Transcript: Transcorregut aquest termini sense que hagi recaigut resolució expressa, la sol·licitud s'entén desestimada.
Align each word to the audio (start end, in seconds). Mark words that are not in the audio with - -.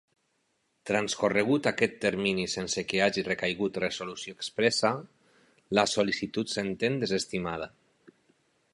Transcorregut 0.89 1.69
aquest 1.71 1.99
termini 2.05 2.45
sense 2.55 2.85
que 2.93 3.03
hagi 3.07 3.25
recaigut 3.29 3.79
resolució 3.85 4.35
expressa, 4.39 4.93
la 5.81 5.87
sol·licitud 5.95 6.57
s'entén 6.59 7.01
desestimada. 7.05 7.71